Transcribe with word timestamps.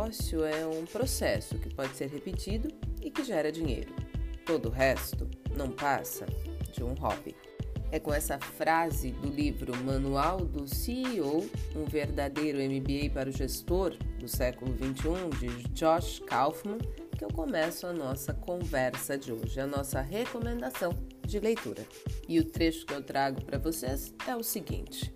negócio 0.00 0.44
é 0.44 0.66
um 0.66 0.86
processo 0.86 1.58
que 1.58 1.74
pode 1.74 1.94
ser 1.94 2.08
repetido 2.08 2.68
e 3.02 3.10
que 3.10 3.22
gera 3.22 3.52
dinheiro. 3.52 3.94
Todo 4.46 4.68
o 4.68 4.70
resto 4.70 5.28
não 5.54 5.70
passa 5.70 6.24
de 6.72 6.82
um 6.82 6.94
hobby. 6.94 7.36
É 7.92 8.00
com 8.00 8.14
essa 8.14 8.38
frase 8.38 9.10
do 9.10 9.28
livro 9.28 9.76
Manual 9.84 10.38
do 10.38 10.66
CEO, 10.66 11.46
um 11.76 11.84
verdadeiro 11.84 12.58
MBA 12.58 13.12
para 13.12 13.28
o 13.28 13.32
gestor 13.32 13.94
do 14.18 14.26
século 14.26 14.72
21, 14.72 15.28
de 15.30 15.48
Josh 15.74 16.20
Kaufman, 16.20 16.78
que 17.18 17.24
eu 17.24 17.28
começo 17.28 17.86
a 17.86 17.92
nossa 17.92 18.32
conversa 18.32 19.18
de 19.18 19.32
hoje, 19.32 19.60
a 19.60 19.66
nossa 19.66 20.00
recomendação 20.00 20.94
de 21.26 21.38
leitura. 21.38 21.84
E 22.26 22.38
o 22.38 22.44
trecho 22.44 22.86
que 22.86 22.94
eu 22.94 23.02
trago 23.02 23.44
para 23.44 23.58
vocês 23.58 24.14
é 24.26 24.34
o 24.34 24.42
seguinte: 24.42 25.12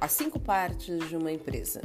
As 0.00 0.10
cinco 0.10 0.40
partes 0.40 1.08
de 1.08 1.16
uma 1.16 1.30
empresa. 1.30 1.80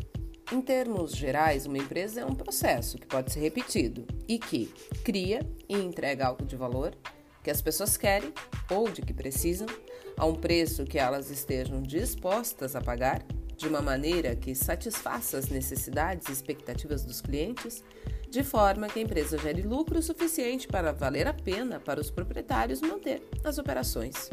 Em 0.51 0.61
termos 0.61 1.15
gerais, 1.15 1.65
uma 1.65 1.77
empresa 1.77 2.21
é 2.21 2.25
um 2.25 2.35
processo 2.35 2.97
que 2.97 3.07
pode 3.07 3.31
ser 3.31 3.39
repetido 3.39 4.05
e 4.27 4.37
que 4.37 4.73
cria 5.03 5.39
e 5.67 5.75
entrega 5.75 6.27
algo 6.27 6.45
de 6.45 6.55
valor 6.55 6.93
que 7.43 7.51
as 7.51 7.61
pessoas 7.61 7.97
querem 7.97 8.33
ou 8.69 8.89
de 8.89 9.01
que 9.01 9.13
precisam, 9.13 9.67
a 10.17 10.25
um 10.25 10.35
preço 10.35 10.85
que 10.85 10.97
elas 10.97 11.29
estejam 11.29 11.81
dispostas 11.81 12.75
a 12.75 12.81
pagar, 12.81 13.23
de 13.57 13.67
uma 13.67 13.81
maneira 13.81 14.35
que 14.35 14.55
satisfaça 14.55 15.37
as 15.37 15.47
necessidades 15.47 16.27
e 16.27 16.31
expectativas 16.31 17.03
dos 17.03 17.21
clientes, 17.21 17.83
de 18.29 18.43
forma 18.43 18.87
que 18.87 18.99
a 18.99 19.01
empresa 19.01 19.37
gere 19.37 19.61
lucro 19.61 20.01
suficiente 20.01 20.67
para 20.67 20.91
valer 20.91 21.27
a 21.27 21.33
pena 21.33 21.79
para 21.79 22.01
os 22.01 22.09
proprietários 22.09 22.81
manter 22.81 23.21
as 23.43 23.57
operações. 23.57 24.29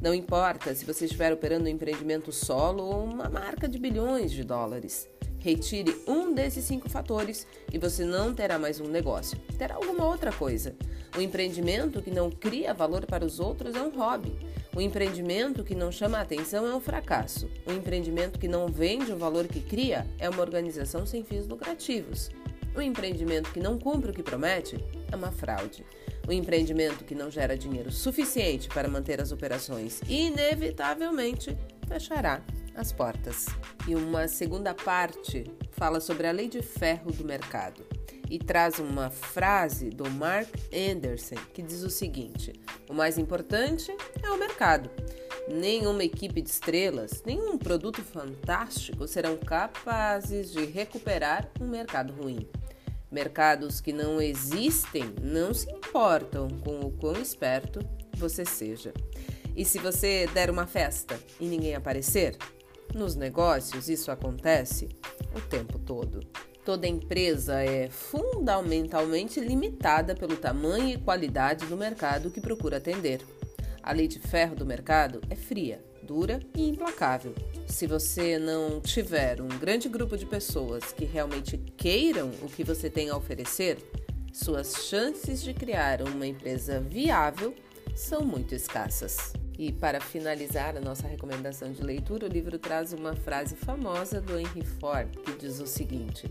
Não 0.00 0.12
importa 0.12 0.74
se 0.74 0.84
você 0.84 1.06
estiver 1.06 1.32
operando 1.32 1.64
um 1.64 1.68
empreendimento 1.68 2.30
solo 2.30 2.84
ou 2.84 3.04
uma 3.04 3.28
marca 3.28 3.68
de 3.68 3.78
bilhões 3.78 4.32
de 4.32 4.44
dólares. 4.44 5.08
Retire 5.40 5.96
um 6.06 6.34
desses 6.34 6.64
cinco 6.64 6.88
fatores 6.88 7.46
e 7.72 7.78
você 7.78 8.04
não 8.04 8.34
terá 8.34 8.58
mais 8.58 8.80
um 8.80 8.88
negócio, 8.88 9.38
terá 9.56 9.76
alguma 9.76 10.04
outra 10.04 10.32
coisa. 10.32 10.74
O 11.16 11.20
empreendimento 11.20 12.02
que 12.02 12.10
não 12.10 12.30
cria 12.30 12.74
valor 12.74 13.06
para 13.06 13.24
os 13.24 13.38
outros 13.40 13.74
é 13.74 13.80
um 13.80 13.90
hobby. 13.90 14.36
O 14.74 14.80
empreendimento 14.80 15.64
que 15.64 15.74
não 15.74 15.90
chama 15.90 16.20
atenção 16.20 16.66
é 16.66 16.74
um 16.74 16.80
fracasso. 16.80 17.48
O 17.66 17.72
empreendimento 17.72 18.38
que 18.38 18.48
não 18.48 18.68
vende 18.68 19.12
o 19.12 19.16
valor 19.16 19.46
que 19.46 19.60
cria 19.60 20.06
é 20.18 20.28
uma 20.28 20.42
organização 20.42 21.06
sem 21.06 21.24
fins 21.24 21.46
lucrativos. 21.46 22.30
O 22.76 22.82
empreendimento 22.82 23.50
que 23.50 23.60
não 23.60 23.78
cumpre 23.78 24.10
o 24.10 24.14
que 24.14 24.22
promete 24.22 24.78
é 25.10 25.16
uma 25.16 25.32
fraude. 25.32 25.84
O 26.28 26.32
empreendimento 26.32 27.04
que 27.04 27.14
não 27.14 27.30
gera 27.30 27.56
dinheiro 27.56 27.90
suficiente 27.90 28.68
para 28.68 28.88
manter 28.88 29.20
as 29.20 29.32
operações 29.32 30.00
inevitavelmente 30.08 31.56
fechará 31.88 32.42
as 32.80 32.92
portas. 32.92 33.46
E 33.86 33.94
uma 33.94 34.28
segunda 34.28 34.74
parte 34.74 35.44
fala 35.72 36.00
sobre 36.00 36.26
a 36.26 36.32
lei 36.32 36.48
de 36.48 36.62
ferro 36.62 37.12
do 37.12 37.24
mercado 37.24 37.84
e 38.30 38.38
traz 38.38 38.78
uma 38.78 39.10
frase 39.10 39.90
do 39.90 40.08
Mark 40.10 40.48
Anderson 40.72 41.36
que 41.52 41.62
diz 41.62 41.82
o 41.82 41.90
seguinte: 41.90 42.52
O 42.88 42.94
mais 42.94 43.18
importante 43.18 43.94
é 44.22 44.30
o 44.30 44.38
mercado. 44.38 44.90
Nenhuma 45.48 46.04
equipe 46.04 46.42
de 46.42 46.50
estrelas, 46.50 47.22
nenhum 47.24 47.56
produto 47.56 48.02
fantástico 48.02 49.08
serão 49.08 49.36
capazes 49.38 50.52
de 50.52 50.64
recuperar 50.66 51.50
um 51.58 51.66
mercado 51.66 52.12
ruim. 52.12 52.46
Mercados 53.10 53.80
que 53.80 53.90
não 53.90 54.20
existem 54.20 55.14
não 55.22 55.54
se 55.54 55.70
importam 55.70 56.48
com 56.62 56.80
o 56.80 56.92
quão 56.92 57.14
esperto 57.14 57.80
você 58.14 58.44
seja. 58.44 58.92
E 59.56 59.64
se 59.64 59.78
você 59.78 60.28
der 60.34 60.50
uma 60.50 60.66
festa 60.66 61.18
e 61.40 61.46
ninguém 61.46 61.74
aparecer, 61.74 62.36
nos 62.94 63.14
negócios, 63.14 63.88
isso 63.88 64.10
acontece 64.10 64.88
o 65.34 65.40
tempo 65.40 65.78
todo. 65.78 66.20
Toda 66.64 66.86
empresa 66.86 67.62
é 67.62 67.88
fundamentalmente 67.88 69.40
limitada 69.40 70.14
pelo 70.14 70.36
tamanho 70.36 70.90
e 70.90 70.98
qualidade 70.98 71.64
do 71.66 71.76
mercado 71.76 72.30
que 72.30 72.40
procura 72.40 72.76
atender. 72.76 73.22
A 73.82 73.92
lei 73.92 74.06
de 74.06 74.18
ferro 74.18 74.54
do 74.54 74.66
mercado 74.66 75.20
é 75.30 75.34
fria, 75.34 75.82
dura 76.02 76.40
e 76.54 76.68
implacável. 76.68 77.34
Se 77.66 77.86
você 77.86 78.38
não 78.38 78.80
tiver 78.80 79.40
um 79.40 79.48
grande 79.48 79.88
grupo 79.88 80.16
de 80.16 80.26
pessoas 80.26 80.92
que 80.92 81.06
realmente 81.06 81.56
queiram 81.76 82.30
o 82.42 82.48
que 82.48 82.62
você 82.62 82.90
tem 82.90 83.08
a 83.08 83.16
oferecer, 83.16 83.78
suas 84.32 84.86
chances 84.86 85.42
de 85.42 85.54
criar 85.54 86.02
uma 86.02 86.26
empresa 86.26 86.80
viável 86.80 87.54
são 87.94 88.22
muito 88.22 88.54
escassas. 88.54 89.32
E 89.58 89.72
para 89.72 90.00
finalizar 90.00 90.76
a 90.76 90.80
nossa 90.80 91.08
recomendação 91.08 91.72
de 91.72 91.82
leitura, 91.82 92.26
o 92.26 92.28
livro 92.28 92.56
traz 92.60 92.92
uma 92.92 93.16
frase 93.16 93.56
famosa 93.56 94.20
do 94.20 94.38
Henry 94.38 94.64
Ford 94.64 95.10
que 95.18 95.36
diz 95.36 95.58
o 95.58 95.66
seguinte: 95.66 96.30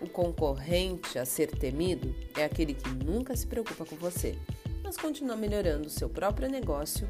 O 0.00 0.08
concorrente 0.08 1.18
a 1.18 1.26
ser 1.26 1.48
temido 1.50 2.14
é 2.34 2.44
aquele 2.44 2.72
que 2.72 2.88
nunca 2.88 3.36
se 3.36 3.46
preocupa 3.46 3.84
com 3.84 3.96
você, 3.96 4.38
mas 4.82 4.96
continua 4.96 5.36
melhorando 5.36 5.86
o 5.86 5.90
seu 5.90 6.08
próprio 6.08 6.48
negócio 6.48 7.06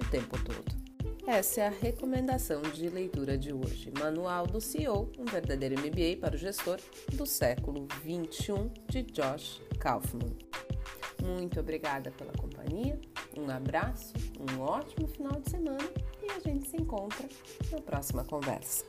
o 0.00 0.04
tempo 0.10 0.42
todo. 0.42 0.82
Essa 1.26 1.60
é 1.60 1.66
a 1.68 1.70
recomendação 1.70 2.62
de 2.62 2.88
leitura 2.88 3.36
de 3.36 3.52
hoje. 3.52 3.92
Manual 3.96 4.46
do 4.46 4.60
CEO, 4.62 5.12
um 5.18 5.26
verdadeiro 5.26 5.78
MBA 5.78 6.16
para 6.20 6.34
o 6.34 6.38
gestor 6.38 6.80
do 7.12 7.26
século 7.26 7.86
21, 8.02 8.70
de 8.88 9.02
Josh 9.02 9.60
Kaufman. 9.78 10.36
Muito 11.22 11.60
obrigada 11.60 12.10
pela 12.10 12.32
companhia, 12.32 12.98
um 13.36 13.50
abraço, 13.50 14.12
um 14.40 14.60
ótimo 14.60 15.06
final 15.08 15.40
de 15.40 15.50
semana 15.50 15.90
e 16.22 16.30
a 16.30 16.40
gente 16.40 16.68
se 16.68 16.76
encontra 16.76 17.28
na 17.70 17.80
próxima 17.80 18.24
conversa. 18.24 18.84